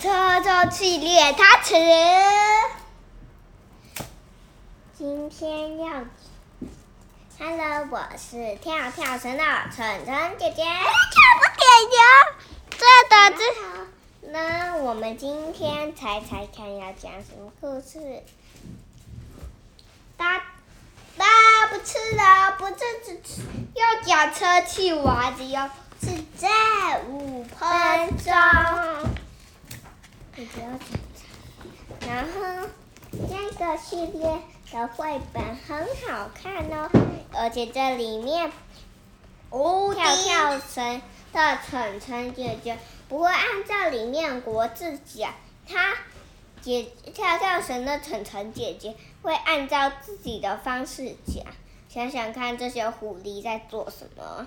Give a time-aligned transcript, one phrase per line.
[0.00, 0.08] 车
[0.40, 1.74] 周系列，他吃。
[4.96, 6.04] 今天要
[7.36, 9.42] ，Hello，我是跳跳绳的
[9.74, 10.62] 晨晨姐姐。
[10.62, 10.70] 跳
[11.40, 11.66] 不点
[11.98, 12.00] 呀？
[12.70, 12.78] 这
[13.08, 14.30] 的这。
[14.30, 17.10] 那我们今天猜猜看要讲。
[17.14, 18.22] 什么故事？
[20.16, 20.44] 大
[21.16, 21.26] 大
[21.72, 23.42] 不吃了，不吃只吃，
[23.74, 24.32] 要讲。
[24.32, 25.68] 车气娃子哟，
[26.00, 28.32] 只在五分钟。
[30.38, 30.68] 你不要。
[32.06, 32.68] 然后
[33.10, 34.38] 这个系列
[34.70, 36.88] 的绘本很好看哦，
[37.32, 38.52] 而且这里面
[39.50, 41.02] 哦，跳跳绳
[41.32, 42.78] 的晨晨姐姐。
[43.08, 45.32] 不会按照里面国字讲，
[45.66, 45.96] 她
[46.60, 46.82] 姐
[47.14, 51.44] 跳跳绳的晨晨姐姐会按照自己的方式讲。
[51.88, 54.46] 想想看，这些狐狸在做什么？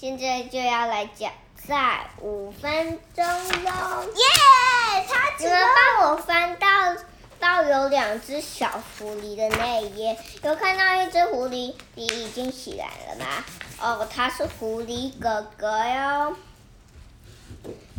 [0.00, 1.32] 现在就要来讲，
[1.66, 3.24] 在五分钟
[3.64, 4.04] 喽。
[4.04, 5.04] 耶！
[5.08, 5.60] 他你们
[5.98, 6.94] 帮我翻到
[7.40, 13.44] 到有两只小狐狸的那一页，有看到一只狐狸，你已经起来了吗？
[13.80, 16.36] 哦，他是狐狸哥哥哟。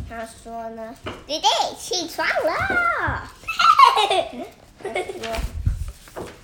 [0.08, 0.96] 他说呢，
[1.26, 1.46] 弟弟
[1.78, 3.28] 起床了。
[4.82, 5.36] 他说，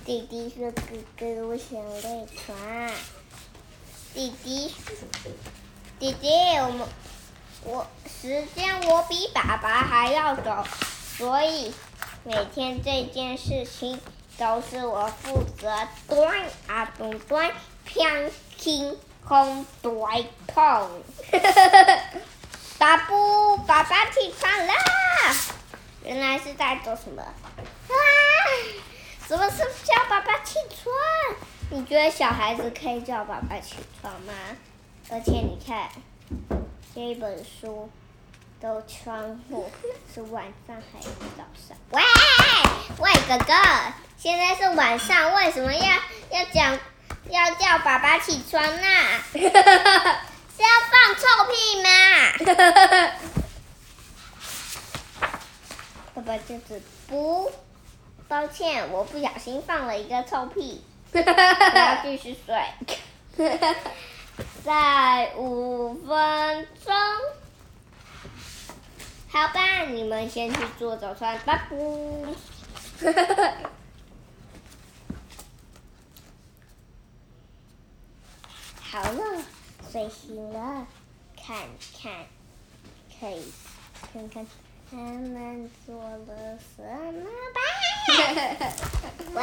[0.05, 0.81] 弟弟说哥
[1.17, 2.55] 哥，我想赖床。
[4.17, 4.73] 弟弟，
[5.99, 6.87] 弟弟，我们
[7.63, 10.65] 我时间我比爸爸还要早，
[11.15, 11.71] 所以
[12.23, 14.01] 每天这件事情
[14.35, 15.87] 都是我负责。
[16.07, 17.51] 端啊咚端，
[17.87, 19.91] 砰听空对
[20.47, 21.03] 碰。
[22.79, 23.07] 爸爸，
[23.67, 24.73] 爸爸起床了。
[26.03, 27.21] 原来是在做什么？
[27.21, 27.93] 啊！
[29.27, 30.91] 怎么是叫爸爸起床？
[31.69, 34.33] 你觉得小孩子可以叫爸爸起床吗？
[35.09, 35.89] 而且你看，
[36.95, 37.89] 这一本书
[38.61, 39.69] 都窗户
[40.13, 41.77] 是晚上还是早上？
[41.91, 42.01] 喂，
[42.99, 43.53] 喂，哥哥，
[44.17, 45.81] 现在是晚上，为什么要
[46.31, 46.79] 要讲
[47.29, 48.87] 要叫爸爸起床呢？
[49.33, 49.43] 是
[50.63, 51.21] 要放臭
[51.51, 51.89] 屁吗？
[56.15, 57.51] 爸爸就是不，
[58.27, 60.81] 抱歉，我不小心放了一个臭屁，
[61.13, 62.55] 我要继续睡。
[64.63, 66.93] 再五分钟，
[69.29, 71.69] 好吧，你们先去做早餐，拜拜。
[78.81, 79.43] 好了。
[79.89, 80.85] 睡醒了，
[81.41, 81.55] 看
[82.01, 82.11] 看，
[83.19, 83.53] 可以
[84.11, 84.45] 看看
[84.91, 87.23] 他们做了什么
[87.55, 87.59] 吧。
[89.33, 89.41] 喂，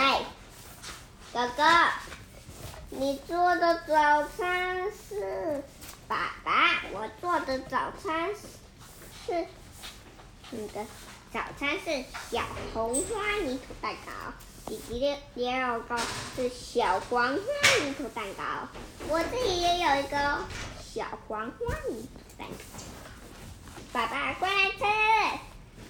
[1.34, 1.64] 哥哥，
[2.90, 5.64] 你做的早餐是？
[6.06, 8.30] 爸爸，我做的早餐
[9.26, 9.44] 是？
[10.50, 10.86] 你的
[11.32, 14.12] 早餐是小红花泥土蛋糕。
[14.66, 15.96] 弟弟的年糕
[16.36, 18.44] 是小黄花泥土蛋糕，
[19.08, 20.38] 我自己也有一个
[20.80, 22.54] 小黄花泥土蛋糕。
[23.92, 24.84] 爸爸过来吃，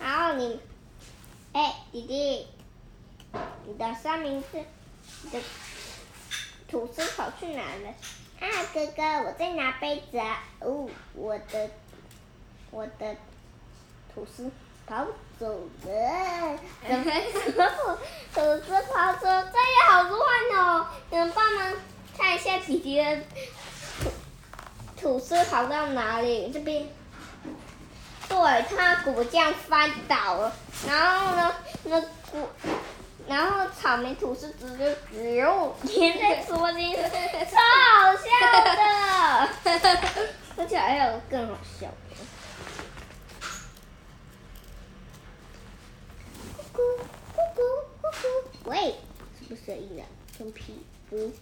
[0.00, 0.59] 然后你，
[1.53, 2.47] 哎，弟弟，
[3.66, 4.65] 你的三明治，
[5.24, 5.40] 你的
[6.70, 7.88] 吐司跑去哪了？
[8.40, 10.42] 啊，哥哥，我在拿杯子啊。
[10.60, 11.70] 哦，我的，
[12.70, 13.16] 我的
[14.14, 14.50] 吐司。
[14.86, 15.06] 跑
[15.40, 15.46] 走
[15.86, 17.98] 了，怎么说？
[18.34, 20.20] 吐司跑走，这也好乱
[20.58, 20.86] 哦！
[21.08, 21.72] 你们帮忙
[22.18, 23.22] 看一下弟弟的
[24.02, 24.10] 吐
[25.00, 26.50] 吐司跑到哪里？
[26.52, 26.86] 这边。
[28.28, 30.52] 对，他果酱翻倒了，
[30.86, 32.50] 然后呢，那果，
[33.26, 37.10] 然后草莓吐司直接丢粘在桌巾上，
[37.50, 37.56] 超
[38.00, 38.28] 好笑
[38.64, 38.76] 的！
[40.56, 41.92] 而且还有更好笑的。
[46.72, 46.78] 咕咕
[47.34, 47.60] 咕咕
[48.02, 48.24] 咕咕
[48.66, 48.96] 喂，
[49.38, 50.04] 什么声音啊？
[50.38, 50.84] 放屁！
[51.10, 51.32] 嗯。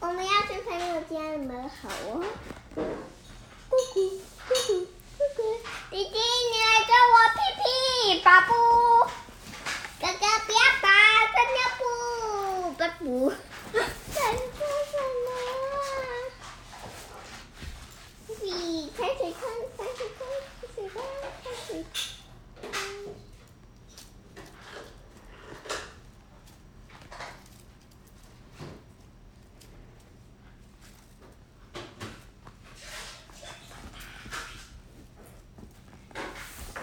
[0.00, 2.24] 我们要去朋友家，你们好哦。
[2.76, 2.80] 咕
[3.70, 3.94] 咕
[4.48, 4.86] 咕咕
[5.18, 5.40] 咕咕，
[5.90, 6.16] 弟弟，
[6.52, 6.54] 你
[8.30, 8.54] 屁屁，巴布。
[10.00, 10.88] 哥哥，不要打，
[11.34, 11.82] 在尿布，
[12.78, 13.32] 巴布。
[13.72, 13.78] 在
[14.14, 14.94] 做什
[15.24, 15.28] 么
[15.74, 15.82] 啊？
[18.28, 18.32] 屁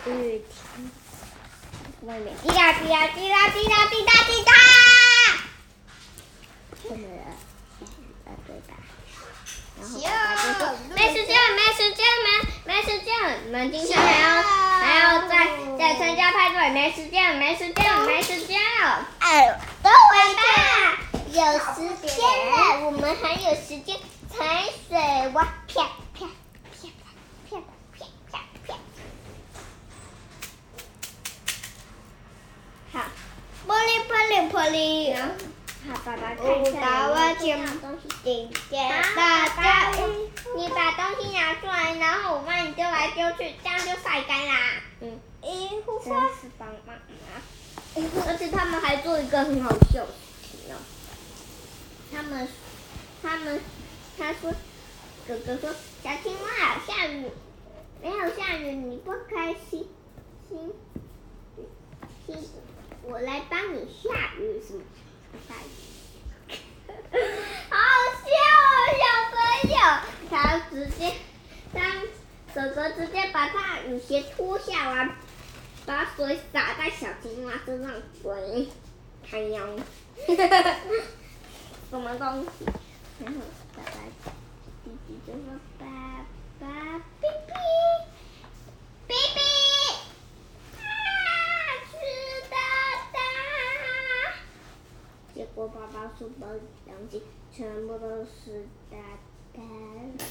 [0.04, 0.57] 屁，
[2.08, 4.54] 外面滴答滴答滴答滴答滴答滴答。
[6.82, 7.20] 什么人？
[8.48, 8.72] 对吧
[10.96, 12.28] ？：“没时间，没时间，没
[12.66, 13.12] 没时间。”
[13.52, 15.34] 们今天还要还要再
[15.78, 19.06] 再参加派对，没时间，没时间，没时间了。
[19.20, 20.42] 哎，等会吧，
[21.28, 24.00] 有时间了，我们还有时间
[24.34, 24.98] 踩水
[25.34, 25.84] 哇，啪
[26.14, 26.26] 啪
[26.72, 26.88] 啪
[27.50, 27.58] 啪
[28.00, 28.70] 啪啪啪。
[32.94, 33.04] 好，
[33.68, 33.70] 玻
[34.30, 35.16] 璃玻璃玻璃。
[35.88, 37.08] 好，爸爸看一下。
[37.08, 38.78] 我把钱东西丢掉。
[39.16, 39.92] 大家，
[40.56, 44.54] 你把东西拿出来，然后我帮你丢来丢去，这样就晒干啦。
[45.02, 45.20] 嗯。
[45.40, 47.40] 真是棒棒啊！
[47.96, 50.76] 而且他们还做一个很好笑的事情呢。
[52.12, 52.48] 他们，
[53.24, 53.62] 他们，
[54.18, 54.52] 他说，
[55.26, 55.74] 哥哥说，
[56.04, 57.32] 小青蛙下雨，
[58.02, 59.88] 没有下雨你不开心，
[60.50, 60.74] 心，
[62.26, 62.36] 心，
[63.10, 64.82] 我来帮你下雨什么？
[65.48, 65.68] 下雨，
[67.70, 67.78] 好
[68.24, 68.28] 笑
[68.60, 68.68] 哦，
[69.00, 69.38] 小朋
[69.72, 69.78] 友，
[70.30, 71.14] 他直接，
[71.74, 71.82] 当
[72.54, 75.16] 哥哥直接把他雨鞋脱下来，
[75.86, 78.68] 把水洒在小青蛙身上，滚，
[79.30, 79.66] 看样，
[81.90, 82.66] 什么东西？
[83.24, 83.40] 然后
[83.76, 83.92] 爸爸
[84.84, 85.42] 弟弟就说
[85.80, 85.86] ：“爸
[86.60, 87.02] 爸，
[96.18, 98.98] 书包里东西全部都是大
[99.54, 99.62] 大
[100.18, 100.26] 的，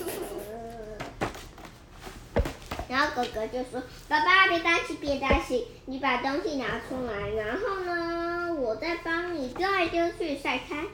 [2.88, 10.86] 然后哥哥就说：“爸爸别担心，别担心，你把东西拿出来，然后呢，我再帮你丢来丢去晒干。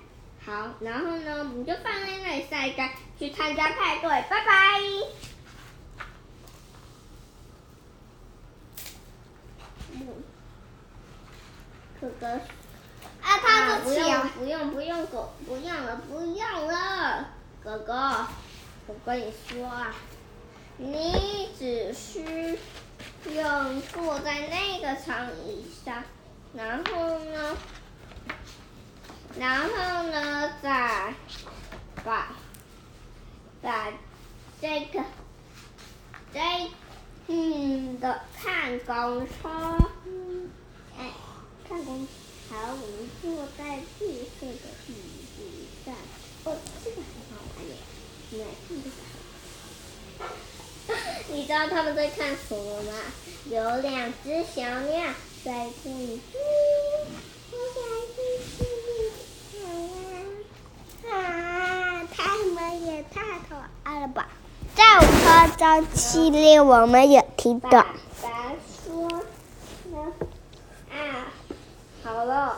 [0.44, 2.88] 好，然后呢，你就放在那里晒干，
[3.18, 4.80] 去参加派对，拜拜。”，
[12.00, 12.26] 哥哥。
[13.20, 13.51] 啊，他
[13.82, 17.28] 不用不用不用狗，不用了不用了，
[17.62, 18.26] 哥哥，
[18.86, 19.94] 我跟你说啊，
[20.78, 22.58] 你只需
[23.34, 26.04] 要坐在那个长椅上，
[26.54, 27.56] 然后呢，
[29.38, 31.14] 然后呢，再
[32.04, 32.36] 把
[33.60, 33.92] 把
[34.60, 35.02] 这个
[36.32, 36.40] 这
[37.26, 39.48] 嗯的看公车，
[40.96, 41.10] 哎，
[41.68, 42.12] 看公车。
[42.50, 44.06] 好，我们坐在绿
[44.38, 44.90] 色的椅
[45.34, 45.38] 子
[45.86, 45.94] 上。
[46.44, 46.46] 哦，
[46.84, 47.72] 这个很好玩耶！
[48.28, 48.94] 你来看这个。
[51.32, 52.92] 你知道他们在看什么吗？
[53.44, 55.04] 有两只小鸟
[55.44, 56.40] 在这里追。
[61.10, 63.20] 啊，他们也太
[63.50, 64.28] 可爱了吧！
[64.74, 67.68] 在我们这系列，我们也听到。
[67.68, 68.56] 白
[68.86, 69.06] 说，
[70.90, 71.26] 啊
[72.02, 72.56] 好了，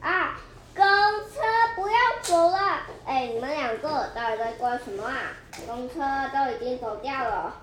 [0.00, 0.38] 啊，
[0.76, 1.40] 公车
[1.74, 2.82] 不要走了！
[3.06, 5.32] 哎，你们两个到底在干什么啊？
[5.66, 5.94] 公车
[6.32, 7.56] 都已经走掉了，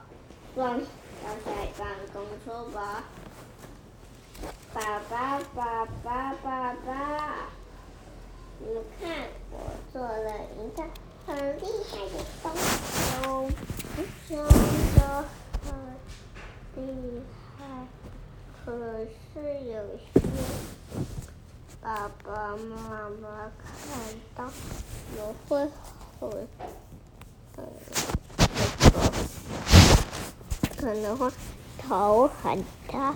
[0.54, 0.86] 算了，
[1.24, 3.04] 到下一班公桌吧。
[4.74, 7.48] 爸爸，爸爸，爸爸，
[8.60, 8.66] 你
[9.00, 9.54] 看，我
[9.94, 10.84] 做了一个
[11.26, 12.46] 很厉害的东
[13.24, 13.26] 东，
[14.28, 14.32] 真
[14.96, 15.00] 的
[15.64, 15.68] 很
[16.76, 17.22] 厉
[17.58, 17.60] 害，
[18.66, 18.66] 可
[19.34, 20.06] 是有些。
[21.82, 23.66] 爸爸妈妈看
[24.36, 24.40] 到
[25.18, 25.50] 我会
[26.20, 26.30] 很，
[30.82, 31.32] 可能会
[31.78, 33.14] 头很大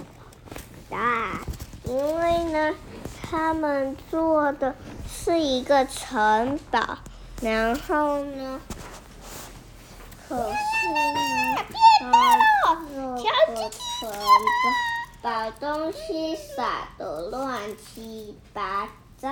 [0.88, 1.40] 大，
[1.84, 2.76] 因为呢，
[3.24, 4.76] 他们做的
[5.10, 7.00] 是一个城堡，
[7.42, 8.62] 然后呢，
[10.30, 11.66] 可是呢，
[12.64, 14.16] 他做的城堡。
[15.22, 19.28] 把东西撒得乱七八糟，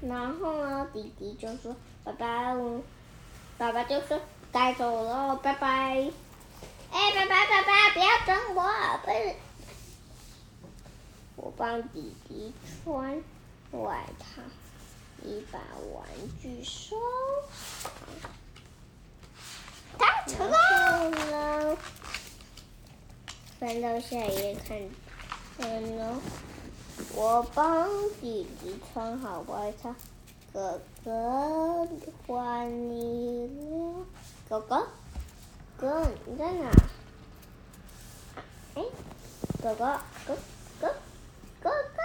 [0.00, 2.80] 然后呢，弟弟就说：“爸爸，我，
[3.58, 4.18] 爸爸就说
[4.50, 6.10] 该走了，拜拜。”
[6.90, 8.62] 哎，爸爸，爸爸，不要等我，
[9.04, 9.34] 不是，
[11.36, 12.52] 我帮弟弟
[12.84, 13.22] 穿
[13.72, 14.42] 外套，
[15.22, 15.58] 你把
[15.92, 16.04] 玩
[16.40, 16.96] 具收
[17.82, 18.30] 好。
[19.98, 21.76] 他成了。
[23.58, 24.78] 翻到下一页看。
[25.58, 26.20] 嗯呢，
[27.14, 27.88] 我帮
[28.20, 29.92] 弟弟穿好外套，
[30.52, 31.88] 哥哥
[32.26, 34.06] 换你了。
[34.48, 34.86] 哥哥，
[35.80, 36.68] 哥你在哪？
[38.74, 38.82] 哎，
[39.62, 40.36] 哥哥，哥
[40.80, 40.92] 哥，
[41.60, 42.02] 哥哥。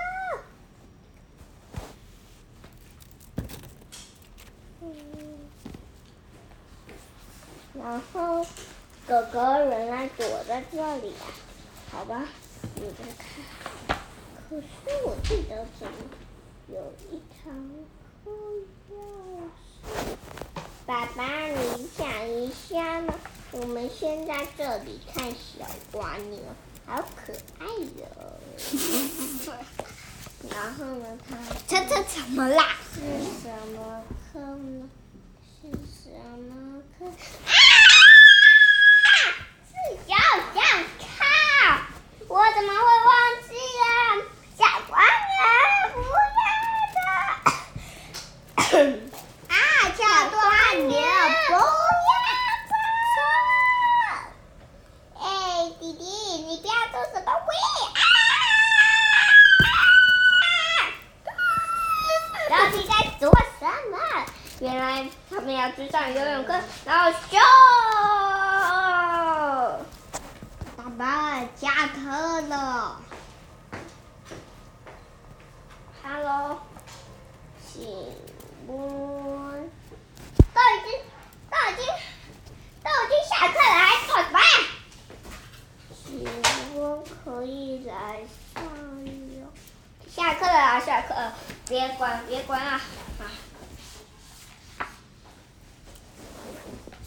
[4.82, 4.86] 嗯。
[7.74, 8.46] 然后
[9.08, 11.26] 哥哥原来躲在这里啊，
[11.92, 12.26] 好吧。
[12.76, 13.98] 你在看，
[14.50, 14.66] 可是
[15.04, 15.94] 我记得怎么
[16.68, 17.52] 有一条
[18.28, 18.30] 钥
[18.88, 18.94] 匙？
[20.86, 23.12] 爸爸，你想一下呢？
[23.56, 26.40] 我们先在这里看小蜗牛，
[26.88, 28.40] 好可爱哟、哦。
[30.50, 31.38] 然后呢，它
[31.70, 32.76] 它它怎么啦？
[32.94, 33.00] 是
[33.44, 34.90] 什么课呢？
[35.62, 36.10] 是什
[36.50, 37.06] 么课？
[39.06, 39.14] 啊！
[39.70, 39.72] 是
[40.08, 40.12] 小
[40.54, 40.60] 小
[41.00, 41.22] 靠，
[42.28, 43.14] 我怎么会忘
[43.48, 43.86] 记了？
[44.58, 44.92] 小蜗
[45.30, 45.38] 牛，
[45.94, 45.98] 不
[46.40, 46.42] 要
[48.58, 48.76] 的！
[49.48, 49.56] 啊，
[49.96, 50.36] 小蜗
[50.88, 51.62] 牛，不要的！
[55.20, 55.26] 哎，
[55.80, 57.56] 弟弟，你不要做什么鬼
[57.94, 58.02] 啊！
[62.50, 63.96] 到底在做什么？
[64.60, 66.54] 原来他们要去上游泳课，
[66.86, 67.38] 然后咻！
[70.78, 73.02] 爸爸下课了。
[76.02, 76.62] Hello，
[77.68, 77.84] 请
[78.66, 79.70] 问，
[80.54, 80.90] 都已经
[81.50, 81.86] 都已经
[82.82, 84.40] 都已经下课了，还做什么？
[85.94, 86.24] 请
[86.80, 87.94] 问可以来
[88.54, 88.64] 上
[89.06, 89.52] 游？
[90.10, 91.34] 下课了啊，下课了。
[91.68, 92.80] 别管，别管啊！
[93.20, 93.28] 啊，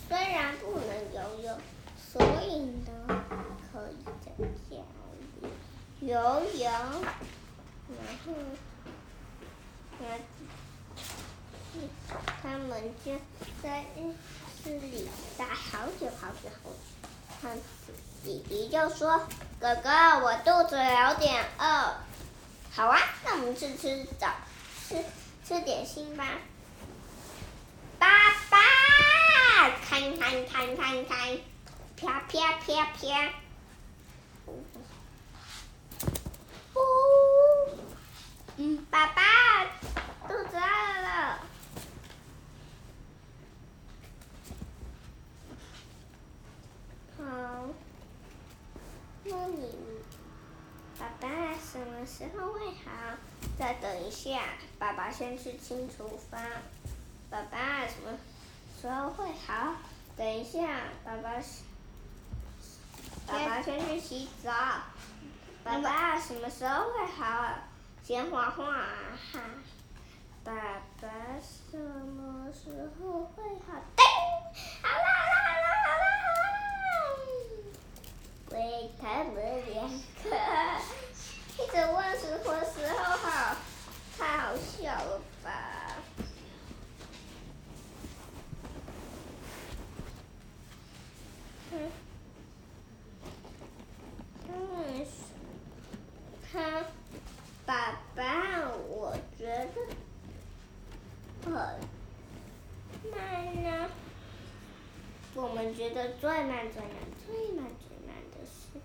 [0.08, 1.58] 虽然不能游泳，
[2.12, 3.24] 所以呢，
[3.72, 4.30] 可以在
[4.68, 4.76] 家
[5.40, 5.48] 里
[6.00, 6.12] 游
[6.54, 6.70] 泳。
[7.88, 7.96] 然
[8.26, 8.34] 后，
[9.98, 10.02] 那
[12.42, 12.68] 他们
[13.02, 13.12] 就
[13.62, 13.64] 在
[13.96, 14.12] 浴
[14.62, 15.08] 室里
[15.38, 16.76] 待好久好久好久。
[17.40, 17.48] 他
[18.22, 19.26] 弟弟就说
[19.58, 19.88] ：“哥哥，
[20.22, 21.94] 我肚子有点饿。”
[22.74, 24.28] 好啊，那我们去吃早。
[24.86, 25.02] 吃
[25.46, 26.24] 吃点心吧，
[27.98, 28.06] 爸
[28.50, 31.38] 爸，看看看看看，
[31.96, 33.32] 啪啪啪啪，
[36.74, 36.82] 哦，
[38.56, 39.64] 嗯，爸爸，
[40.26, 41.38] 肚子饿了，
[47.16, 47.24] 好，
[49.24, 49.72] 那你，
[50.98, 53.16] 爸爸什么时候会好？
[53.56, 54.40] 再等一下，
[54.78, 56.42] 爸爸先去清厨房。
[57.30, 58.18] 爸爸什么
[58.86, 59.74] 时候会好？
[60.16, 60.60] 等一下，
[61.04, 61.42] 爸爸，
[63.26, 64.52] 爸爸先去洗澡。
[65.64, 67.48] 爸爸什么时候会好？
[68.04, 68.64] 先画画
[69.32, 69.40] 哈。
[70.44, 70.54] 爸
[71.02, 71.08] 爸
[71.42, 73.74] 什么时候会好？
[73.96, 74.04] 叮！
[74.80, 76.28] 好啦好啦好啦好啦好
[78.46, 78.52] 啦！
[78.52, 78.54] 为
[79.02, 79.34] 他们
[79.68, 80.30] 两个。
[81.58, 83.56] 一直问什么时候好，
[84.16, 85.50] 太好笑了吧？
[91.72, 91.90] 嗯，
[94.48, 95.06] 嗯，
[96.50, 96.84] 他
[97.66, 98.22] 爸爸，
[98.88, 99.68] 我觉得
[101.44, 101.52] 很
[103.10, 103.14] 慢
[103.62, 103.90] 呢。
[105.34, 106.92] 我们觉得最慢最慢
[107.26, 108.80] 最慢最慢的是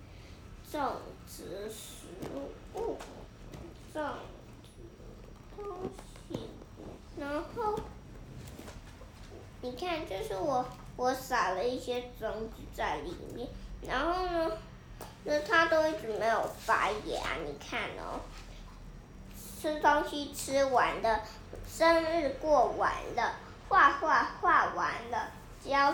[0.70, 2.08] 种植食
[2.76, 2.98] 物。
[3.94, 4.02] 种
[4.64, 5.66] 植东
[6.30, 6.48] 西，
[7.18, 7.78] 然后
[9.60, 13.50] 你看，就是我我撒了一些种子在里面，
[13.86, 14.58] 然后呢，
[15.26, 17.36] 那它都一直没有发芽。
[17.46, 18.22] 你看哦，
[19.36, 21.22] 吃东西吃完了，
[21.68, 23.36] 生日过完了，
[23.68, 25.32] 画画画完了，
[25.62, 25.94] 交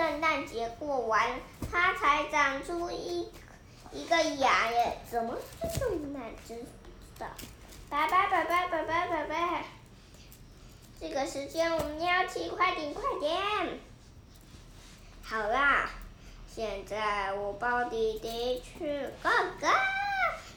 [0.00, 1.28] 圣诞节过完，
[1.70, 3.28] 它才长出一。
[3.92, 5.36] 一个牙耶，怎么
[5.78, 6.22] 这么难？
[6.48, 7.26] 真不知道。
[7.90, 9.64] 拜拜拜拜拜拜拜拜。
[10.98, 13.38] 这个时间我们要去，快点快点。
[15.22, 15.90] 好啦，
[16.48, 19.06] 现在我抱弟弟去。
[19.22, 19.28] 哥
[19.60, 19.68] 哥，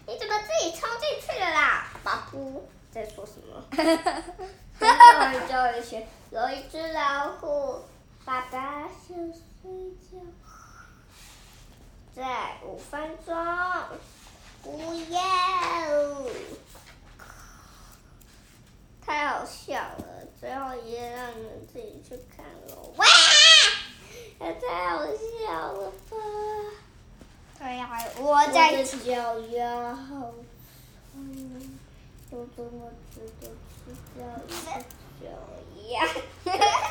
[0.07, 1.87] 你怎么自己冲进去了啦？
[2.01, 3.61] 巴布在说什么？
[3.75, 3.83] 哈
[4.79, 5.33] 哈哈哈
[6.31, 7.83] 有一只老虎，
[8.25, 9.17] 爸爸想
[9.61, 10.17] 睡觉。
[12.15, 13.35] 再五分钟，
[14.61, 14.69] 不
[15.09, 15.19] 要！
[19.05, 22.93] 太好笑了，最后一页让你们自己去看喽。
[22.97, 23.05] 哇！
[24.39, 26.17] 也太好笑了吧！
[27.59, 27.89] 哎呀，
[28.19, 30.33] 我在脚丫好
[31.11, 31.77] 痛，
[32.31, 34.69] 都这么值得吃掉一个
[35.19, 35.25] 脚
[35.89, 35.93] 丫。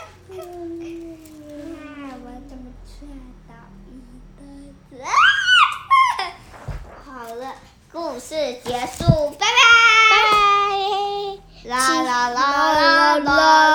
[7.05, 7.55] 好了，
[7.93, 8.35] 故事
[8.65, 9.51] 结束，拜拜。
[11.69, 13.72] 啦啦啦啦啦。